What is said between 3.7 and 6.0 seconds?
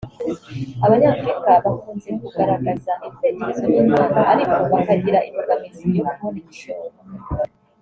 n’ impano ariko bakagira imbogamizi